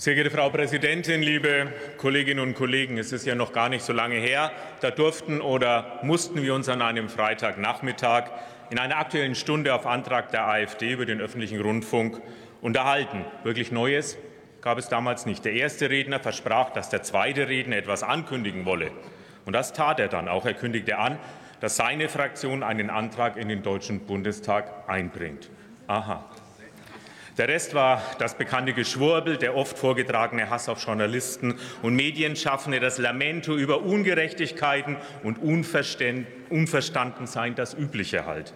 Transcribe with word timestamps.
Sehr 0.00 0.14
geehrte 0.14 0.30
Frau 0.30 0.48
Präsidentin, 0.48 1.20
liebe 1.20 1.74
Kolleginnen 1.98 2.40
und 2.40 2.54
Kollegen, 2.54 2.96
es 2.96 3.12
ist 3.12 3.26
ja 3.26 3.34
noch 3.34 3.52
gar 3.52 3.68
nicht 3.68 3.84
so 3.84 3.92
lange 3.92 4.14
her, 4.14 4.50
da 4.80 4.90
durften 4.90 5.42
oder 5.42 6.00
mussten 6.02 6.42
wir 6.42 6.54
uns 6.54 6.70
an 6.70 6.80
einem 6.80 7.10
Freitagnachmittag 7.10 8.30
in 8.70 8.78
einer 8.78 8.96
Aktuellen 8.96 9.34
Stunde 9.34 9.74
auf 9.74 9.84
Antrag 9.84 10.30
der 10.30 10.48
AfD 10.48 10.92
über 10.92 11.04
den 11.04 11.20
öffentlichen 11.20 11.60
Rundfunk 11.60 12.22
unterhalten. 12.62 13.26
Wirklich 13.42 13.72
Neues 13.72 14.16
gab 14.62 14.78
es 14.78 14.88
damals 14.88 15.26
nicht. 15.26 15.44
Der 15.44 15.52
erste 15.52 15.90
Redner 15.90 16.18
versprach, 16.18 16.70
dass 16.70 16.88
der 16.88 17.02
zweite 17.02 17.48
Redner 17.48 17.76
etwas 17.76 18.02
ankündigen 18.02 18.64
wolle. 18.64 18.92
Und 19.44 19.52
das 19.52 19.74
tat 19.74 20.00
er 20.00 20.08
dann 20.08 20.28
auch. 20.28 20.46
Er 20.46 20.54
kündigte 20.54 20.96
an, 20.96 21.18
dass 21.60 21.76
seine 21.76 22.08
Fraktion 22.08 22.62
einen 22.62 22.88
Antrag 22.88 23.36
in 23.36 23.50
den 23.50 23.62
Deutschen 23.62 24.06
Bundestag 24.06 24.88
einbringt. 24.88 25.50
Aha. 25.88 26.24
Der 27.40 27.48
Rest 27.48 27.72
war 27.72 28.02
das 28.18 28.36
bekannte 28.36 28.74
Geschwurbel, 28.74 29.38
der 29.38 29.56
oft 29.56 29.78
vorgetragene 29.78 30.50
Hass 30.50 30.68
auf 30.68 30.84
Journalisten 30.84 31.54
und 31.80 31.96
Medienschaffende, 31.96 32.80
das 32.80 32.98
Lamento 32.98 33.56
über 33.56 33.80
Ungerechtigkeiten 33.80 34.98
und 35.22 35.38
Unverstandensein, 35.38 37.54
das 37.54 37.72
Übliche 37.72 38.26
halt. 38.26 38.52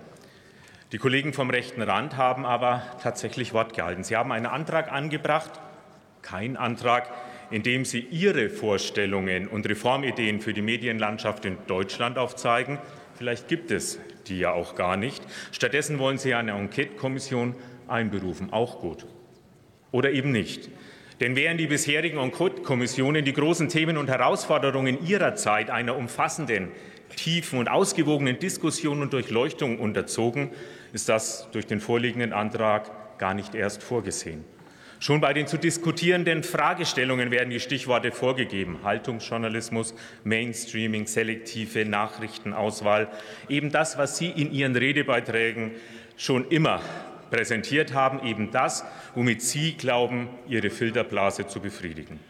Die 0.92 0.98
Kollegen 0.98 1.32
vom 1.32 1.48
rechten 1.48 1.80
Rand 1.80 2.18
haben 2.18 2.44
aber 2.44 2.82
tatsächlich 3.02 3.54
Wort 3.54 3.72
gehalten. 3.72 4.04
Sie 4.04 4.18
haben 4.18 4.32
einen 4.32 4.44
Antrag 4.44 4.92
angebracht, 4.92 5.52
kein 6.20 6.58
Antrag, 6.58 7.10
in 7.50 7.62
dem 7.62 7.86
sie 7.86 8.00
ihre 8.00 8.50
Vorstellungen 8.50 9.48
und 9.48 9.66
Reformideen 9.66 10.42
für 10.42 10.52
die 10.52 10.60
Medienlandschaft 10.60 11.46
in 11.46 11.56
Deutschland 11.68 12.18
aufzeigen. 12.18 12.78
Vielleicht 13.14 13.48
gibt 13.48 13.70
es 13.70 13.98
die 14.26 14.38
ja 14.38 14.52
auch 14.52 14.74
gar 14.74 14.96
nicht. 14.96 15.22
Stattdessen 15.52 15.98
wollen 15.98 16.18
sie 16.18 16.34
eine 16.34 16.52
Enquete-Kommission 16.52 17.54
einberufen. 17.88 18.52
Auch 18.52 18.80
gut. 18.80 19.06
Oder 19.92 20.12
eben 20.12 20.32
nicht. 20.32 20.70
Denn 21.20 21.36
während 21.36 21.60
die 21.60 21.68
bisherigen 21.68 22.18
Enquete-Kommissionen 22.18 23.24
die 23.24 23.32
großen 23.32 23.68
Themen 23.68 23.96
und 23.96 24.08
Herausforderungen 24.08 25.06
ihrer 25.06 25.36
Zeit 25.36 25.70
einer 25.70 25.96
umfassenden, 25.96 26.72
tiefen 27.16 27.60
und 27.60 27.68
ausgewogenen 27.68 28.38
Diskussion 28.38 29.00
und 29.00 29.12
Durchleuchtung 29.12 29.78
unterzogen, 29.78 30.50
ist 30.92 31.08
das 31.08 31.48
durch 31.52 31.66
den 31.66 31.80
vorliegenden 31.80 32.32
Antrag 32.32 33.18
gar 33.18 33.34
nicht 33.34 33.54
erst 33.54 33.82
vorgesehen. 33.82 34.44
Schon 34.98 35.20
bei 35.20 35.32
den 35.34 35.46
zu 35.46 35.58
diskutierenden 35.58 36.42
Fragestellungen 36.42 37.30
werden 37.30 37.50
die 37.50 37.60
Stichworte 37.60 38.10
vorgegeben. 38.10 38.78
Haltungsjournalismus, 38.84 39.94
Mainstreaming, 40.24 41.06
selektive 41.06 41.84
Nachrichtenauswahl. 41.84 43.08
Eben 43.48 43.70
das, 43.70 43.98
was 43.98 44.16
Sie 44.16 44.30
in 44.30 44.50
Ihren 44.50 44.74
Redebeiträgen 44.74 45.72
schon 46.16 46.48
immer 46.48 46.80
präsentiert 47.34 47.92
haben, 47.94 48.24
eben 48.24 48.52
das, 48.52 48.84
womit 49.16 49.42
Sie 49.42 49.72
glauben, 49.72 50.28
Ihre 50.46 50.70
Filterblase 50.70 51.48
zu 51.48 51.60
befriedigen. 51.60 52.20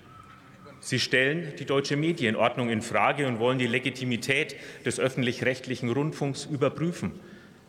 Sie 0.80 0.98
stellen 0.98 1.52
die 1.58 1.66
deutsche 1.66 1.96
Medienordnung 1.96 2.70
in 2.70 2.80
Frage 2.80 3.26
und 3.26 3.38
wollen 3.38 3.58
die 3.58 3.66
Legitimität 3.66 4.56
des 4.86 4.98
öffentlich-rechtlichen 4.98 5.90
Rundfunks 5.90 6.46
überprüfen. 6.46 7.12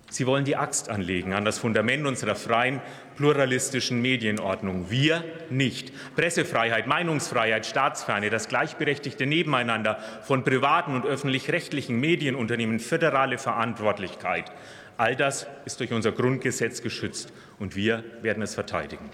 Sie 0.10 0.28
wollen 0.28 0.46
die 0.46 0.56
Axt 0.56 0.90
anlegen 0.90 1.34
an 1.34 1.46
das 1.46 1.58
Fundament 1.58 2.06
unserer 2.06 2.36
freien, 2.36 2.80
pluralistischen 3.18 4.02
Medienordnung. 4.02 4.90
Wir 4.90 5.24
nicht. 5.50 5.92
Pressefreiheit, 6.16 6.88
Meinungsfreiheit, 6.88 7.66
Staatsferne, 7.66 8.30
das 8.30 8.48
gleichberechtigte 8.48 9.26
Nebeneinander 9.26 10.00
von 10.24 10.44
privaten 10.44 10.96
und 10.96 11.06
öffentlich-rechtlichen 11.06 12.00
Medienunternehmen, 12.00 12.80
föderale 12.80 13.38
Verantwortlichkeit. 13.38 14.52
All 14.98 15.16
das 15.16 15.48
ist 15.66 15.80
durch 15.80 15.92
unser 15.92 16.12
Grundgesetz 16.12 16.82
geschützt, 16.82 17.34
und 17.60 17.76
wir 17.76 18.04
werden 18.22 18.44
es 18.44 18.54
verteidigen. 18.54 19.10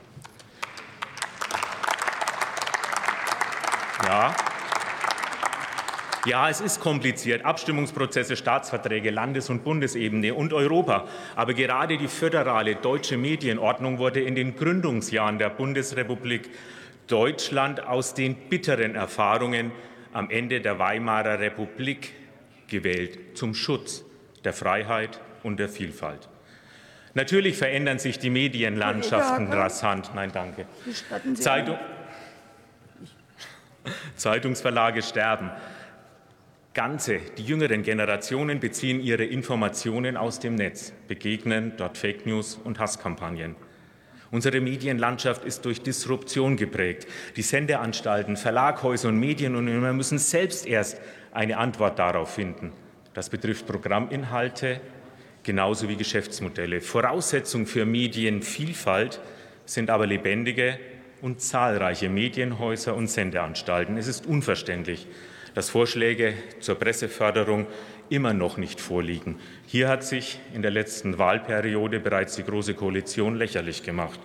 Ja, 4.06 4.36
ja, 6.26 6.50
es 6.50 6.62
ist 6.62 6.80
kompliziert. 6.80 7.46
Abstimmungsprozesse, 7.46 8.36
Staatsverträge, 8.36 9.10
Landes- 9.10 9.50
und 9.50 9.64
Bundesebene 9.64 10.36
und 10.36 10.54
Europa. 10.54 11.08
Aber 11.36 11.56
gerade 11.56 11.98
die 11.98 12.08
föderale 12.08 12.76
deutsche 12.76 13.18
Medienordnung 13.18 13.98
wurde 13.98 14.22
in 14.22 14.36
den 14.36 14.56
Gründungsjahren 14.56 15.40
der 15.40 15.50
Bundesrepublik 15.50 16.52
Deutschland 17.08 17.88
aus 17.88 18.14
den 18.14 18.36
bitteren 18.36 18.94
Erfahrungen 18.94 19.72
am 20.14 20.30
Ende 20.30 20.62
der 20.62 20.78
Weimarer 20.78 21.40
Republik 21.40 22.14
gewählt 22.68 23.36
zum 23.36 23.56
Schutz 23.56 24.06
der 24.44 24.54
Freiheit 24.54 25.20
und 25.44 25.60
der 25.60 25.70
Vielfalt. 25.70 26.30
Natürlich 27.14 27.58
verändern 27.58 28.00
sich 28.00 28.20
die 28.20 28.30
Medienlandschaften 28.30 29.52
rasant. 29.52 30.12
Nein, 30.16 30.32
danke. 30.32 30.66
Zeitung 31.36 31.78
Zeitungsverlage 34.16 35.02
sterben. 35.02 35.50
Ganze, 36.74 37.20
die 37.38 37.44
jüngeren 37.44 37.84
Generationen 37.84 38.60
beziehen 38.60 39.02
ihre 39.02 39.26
Informationen 39.26 40.16
aus 40.16 40.40
dem 40.40 40.56
Netz, 40.56 40.94
begegnen 41.08 41.74
dort 41.76 41.98
Fake 41.98 42.26
News 42.26 42.60
und 42.64 42.80
Hasskampagnen. 42.80 43.56
Unsere 44.32 44.62
Medienlandschaft 44.62 45.44
ist 45.44 45.66
durch 45.66 45.82
Disruption 45.82 46.56
geprägt. 46.56 47.06
Die 47.36 47.42
Sendeanstalten, 47.42 48.38
Verlaghäuser 48.38 49.10
und 49.10 49.20
Medienunternehmer 49.20 49.92
müssen 49.92 50.18
selbst 50.18 50.66
erst 50.66 51.02
eine 51.34 51.58
Antwort 51.58 52.00
darauf 52.00 52.36
finden. 52.36 52.72
Das 53.14 53.30
betrifft 53.30 53.68
Programminhalte 53.68 54.80
genauso 55.44 55.90
wie 55.90 55.96
Geschäftsmodelle. 55.96 56.82
Voraussetzung 56.82 57.66
für 57.66 57.86
Medienvielfalt 57.86 59.20
sind 59.66 59.90
aber 59.90 60.08
lebendige 60.08 60.80
und 61.22 61.42
zahlreiche 61.42 62.10
Medienhäuser 62.10 62.96
und 62.96 63.10
Sendeanstalten. 63.10 63.98
Es 63.98 64.08
ist 64.08 64.26
unverständlich, 64.26 65.08
dass 65.54 65.70
Vorschläge 65.70 66.34
zur 66.60 66.76
Presseförderung 66.76 67.68
immer 68.10 68.34
noch 68.34 68.58
nicht 68.58 68.82
vorliegen. 68.82 69.40
Hier 69.68 69.88
hat 69.88 70.04
sich 70.04 70.40
in 70.54 70.62
der 70.62 70.72
letzten 70.72 71.18
Wahlperiode 71.18 72.00
bereits 72.00 72.36
die 72.36 72.44
Große 72.44 72.74
Koalition 72.74 73.36
lächerlich 73.36 73.84
gemacht. 73.84 74.20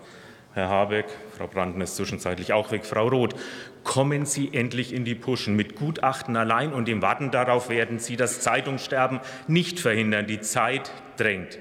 Herr 0.57 0.71
Habeck, 0.71 1.05
Frau 1.37 1.49
Brandner 1.49 1.85
ist 1.85 1.97
zwischenzeitlich 1.97 2.55
auch 2.55 2.71
weg, 2.71 2.87
Frau 2.87 3.09
Roth, 3.09 3.35
kommen 3.85 4.25
Sie 4.25 4.55
endlich 4.55 4.95
in 4.95 5.05
die 5.05 5.15
Puschen. 5.15 5.55
Mit 5.55 5.77
Gutachten 5.77 6.35
allein 6.35 6.73
und 6.73 6.89
dem 6.89 7.03
Warten 7.03 7.31
darauf 7.31 7.69
werden 7.69 7.99
Sie 7.99 8.17
das 8.17 8.41
Zeitungssterben 8.41 9.21
nicht 9.49 9.79
verhindern. 9.79 10.27
Die 10.27 10.41
Zeit 10.41 10.91
drängt. 11.19 11.59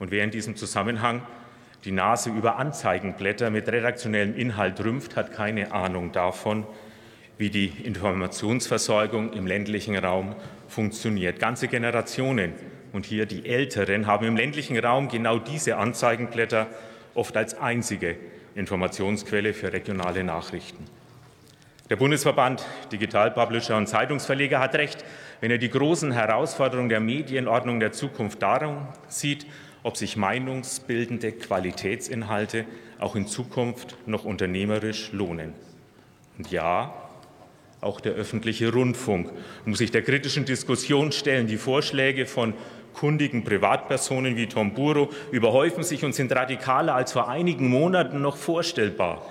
Und 0.00 0.10
wer 0.10 0.24
in 0.24 0.32
diesem 0.32 0.56
Zusammenhang 0.56 1.22
die 1.84 1.92
Nase 1.92 2.30
über 2.30 2.56
Anzeigenblätter 2.56 3.50
mit 3.50 3.68
redaktionellem 3.68 4.34
Inhalt 4.34 4.84
rümpft, 4.84 5.14
hat 5.14 5.30
keine 5.30 5.70
Ahnung 5.70 6.10
davon, 6.10 6.66
wie 7.38 7.50
die 7.50 7.68
Informationsversorgung 7.84 9.34
im 9.34 9.46
ländlichen 9.46 9.96
Raum 9.96 10.34
funktioniert. 10.66 11.38
Ganze 11.38 11.68
Generationen 11.68 12.54
und 12.92 13.06
hier 13.06 13.24
die 13.26 13.46
Älteren 13.46 14.08
haben 14.08 14.26
im 14.26 14.36
ländlichen 14.36 14.76
Raum 14.76 15.06
genau 15.06 15.38
diese 15.38 15.76
Anzeigenblätter 15.76 16.66
oft 17.16 17.36
als 17.36 17.58
einzige 17.58 18.16
Informationsquelle 18.54 19.54
für 19.54 19.72
regionale 19.72 20.24
Nachrichten. 20.24 20.84
Der 21.88 21.96
Bundesverband 21.96 22.66
Digital 22.90 23.30
Publisher 23.30 23.76
und 23.76 23.86
Zeitungsverleger 23.86 24.58
hat 24.58 24.74
recht, 24.74 25.04
wenn 25.40 25.50
er 25.50 25.58
die 25.58 25.70
großen 25.70 26.10
Herausforderungen 26.10 26.88
der 26.88 27.00
Medienordnung 27.00 27.78
der 27.78 27.92
Zukunft 27.92 28.42
darum 28.42 28.88
sieht, 29.08 29.46
ob 29.84 29.96
sich 29.96 30.16
meinungsbildende 30.16 31.30
Qualitätsinhalte 31.32 32.64
auch 32.98 33.14
in 33.14 33.28
Zukunft 33.28 33.96
noch 34.06 34.24
unternehmerisch 34.24 35.12
lohnen. 35.12 35.52
Und 36.38 36.50
ja, 36.50 36.92
auch 37.80 38.00
der 38.00 38.14
öffentliche 38.14 38.72
Rundfunk 38.72 39.30
muss 39.64 39.78
sich 39.78 39.92
der 39.92 40.02
kritischen 40.02 40.44
Diskussion 40.44 41.12
stellen. 41.12 41.46
Die 41.46 41.56
Vorschläge 41.56 42.26
von 42.26 42.54
kundigen 42.96 43.44
Privatpersonen 43.44 44.36
wie 44.36 44.46
Tom 44.46 44.72
Buro 44.72 45.10
überhäufen 45.30 45.84
sich 45.84 46.04
und 46.04 46.14
sind 46.14 46.32
radikaler 46.32 46.94
als 46.94 47.12
vor 47.12 47.28
einigen 47.28 47.68
Monaten 47.68 48.20
noch 48.22 48.36
vorstellbar. 48.36 49.22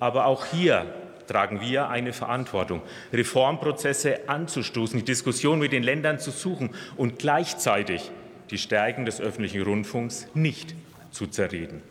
Aber 0.00 0.26
auch 0.26 0.44
hier 0.46 0.86
tragen 1.26 1.60
wir 1.60 1.88
eine 1.88 2.12
Verantwortung, 2.12 2.82
Reformprozesse 3.12 4.28
anzustoßen, 4.28 4.98
die 4.98 5.04
Diskussion 5.04 5.58
mit 5.58 5.72
den 5.72 5.82
Ländern 5.82 6.18
zu 6.18 6.30
suchen 6.30 6.70
und 6.96 7.18
gleichzeitig 7.18 8.10
die 8.50 8.58
Stärken 8.58 9.04
des 9.04 9.20
öffentlichen 9.20 9.62
Rundfunks 9.62 10.28
nicht 10.34 10.74
zu 11.10 11.26
zerreden. 11.26 11.82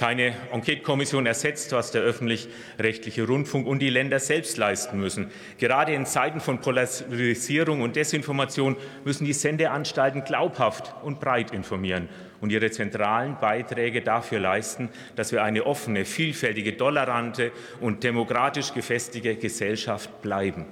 Keine 0.00 0.32
Enquete-Kommission 0.50 1.26
ersetzt, 1.26 1.72
was 1.72 1.90
der 1.90 2.00
öffentlich-rechtliche 2.00 3.26
Rundfunk 3.26 3.66
und 3.66 3.80
die 3.80 3.90
Länder 3.90 4.18
selbst 4.18 4.56
leisten 4.56 4.98
müssen. 4.98 5.30
Gerade 5.58 5.92
in 5.92 6.06
Zeiten 6.06 6.40
von 6.40 6.58
Polarisierung 6.62 7.82
und 7.82 7.96
Desinformation 7.96 8.78
müssen 9.04 9.26
die 9.26 9.34
Sendeanstalten 9.34 10.24
glaubhaft 10.24 10.94
und 11.02 11.20
breit 11.20 11.50
informieren 11.50 12.08
und 12.40 12.50
ihre 12.50 12.70
zentralen 12.70 13.36
Beiträge 13.42 14.00
dafür 14.00 14.40
leisten, 14.40 14.88
dass 15.16 15.32
wir 15.32 15.44
eine 15.44 15.66
offene, 15.66 16.06
vielfältige, 16.06 16.78
tolerante 16.78 17.52
und 17.82 18.02
demokratisch 18.02 18.72
gefestigte 18.72 19.36
Gesellschaft 19.36 20.22
bleiben. 20.22 20.64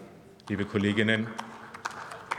Liebe 0.48 0.64
Kolleginnen 0.64 1.26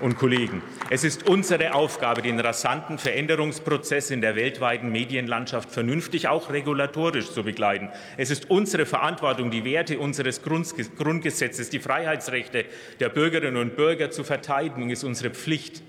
und 0.02 0.18
Kollegen, 0.18 0.62
es 0.90 1.04
ist 1.04 1.28
unsere 1.28 1.74
Aufgabe, 1.74 2.22
den 2.22 2.40
rasanten 2.40 2.98
Veränderungsprozess 2.98 4.12
in 4.12 4.22
der 4.22 4.36
weltweiten 4.36 4.92
Medienlandschaft 4.92 5.72
vernünftig 5.72 6.28
auch 6.28 6.52
regulatorisch 6.52 7.32
zu 7.32 7.44
begleiten. 7.44 7.90
Es 8.18 8.32
ist 8.32 8.50
unsere 8.50 8.86
Verantwortung, 8.86 9.52
die 9.52 9.66
Werte 9.66 10.00
unseres 10.00 10.42
Grundgesetzes, 10.42 11.70
die 11.70 11.80
Freiheitsrechte 11.80 12.66
der 13.00 13.10
Bürgerinnen 13.10 13.58
und 13.58 13.76
Bürger 13.76 14.12
zu 14.12 14.24
verteidigen. 14.24 14.90
Es 14.90 15.00
ist 15.00 15.06
unsere 15.06 15.30
Pflicht, 15.30 15.84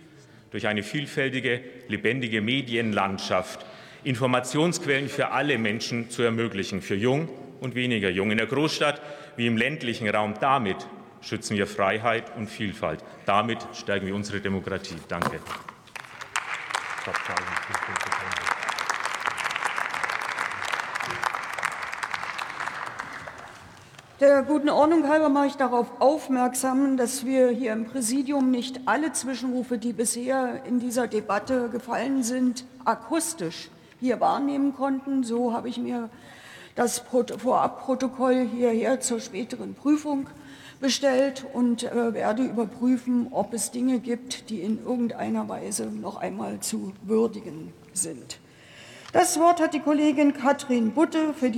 durch 0.50 0.66
eine 0.66 0.82
vielfältige, 0.82 1.60
lebendige 1.88 2.40
Medienlandschaft 2.40 3.64
Informationsquellen 4.02 5.08
für 5.08 5.30
alle 5.30 5.58
Menschen 5.58 6.10
zu 6.10 6.22
ermöglichen, 6.22 6.80
für 6.80 6.94
jung 6.94 7.28
und 7.60 7.74
weniger 7.74 8.08
jung, 8.08 8.30
in 8.30 8.38
der 8.38 8.46
Großstadt 8.46 9.00
wie 9.36 9.46
im 9.46 9.56
ländlichen 9.56 10.08
Raum. 10.08 10.34
Damit 10.40 10.76
schützen 11.20 11.56
wir 11.56 11.66
Freiheit 11.66 12.36
und 12.36 12.48
Vielfalt. 12.48 13.04
Damit 13.26 13.66
stärken 13.72 14.06
wir 14.06 14.14
unsere 14.14 14.40
Demokratie. 14.40 14.96
Danke. 15.08 15.40
Der 24.20 24.42
guten 24.42 24.68
Ordnung 24.68 25.08
halber 25.08 25.30
mache 25.30 25.46
ich 25.46 25.56
darauf 25.56 25.98
aufmerksam, 25.98 26.98
dass 26.98 27.24
wir 27.24 27.48
hier 27.48 27.72
im 27.72 27.86
Präsidium 27.86 28.50
nicht 28.50 28.82
alle 28.84 29.12
Zwischenrufe, 29.12 29.78
die 29.78 29.94
bisher 29.94 30.62
in 30.66 30.78
dieser 30.78 31.06
Debatte 31.06 31.70
gefallen 31.70 32.22
sind, 32.22 32.66
akustisch 32.84 33.70
hier 33.98 34.20
wahrnehmen 34.20 34.74
konnten. 34.74 35.24
So 35.24 35.54
habe 35.54 35.70
ich 35.70 35.78
mir 35.78 36.10
das 36.74 36.98
Vorabprotokoll 36.98 38.46
hierher 38.46 39.00
zur 39.00 39.20
späteren 39.20 39.74
Prüfung 39.74 40.28
bestellt 40.80 41.46
und 41.52 41.84
äh, 41.84 42.14
werde 42.14 42.42
überprüfen, 42.42 43.28
ob 43.30 43.54
es 43.54 43.70
Dinge 43.70 44.00
gibt, 44.00 44.50
die 44.50 44.60
in 44.60 44.82
irgendeiner 44.84 45.48
Weise 45.48 45.86
noch 45.86 46.16
einmal 46.16 46.60
zu 46.60 46.92
würdigen 47.02 47.72
sind. 47.92 48.40
Das 49.12 49.40
Wort 49.40 49.60
hat 49.60 49.74
die 49.74 49.80
Kollegin 49.80 50.34
Katrin 50.34 50.92
Butte 50.92 51.34
für 51.34 51.48
die 51.48 51.48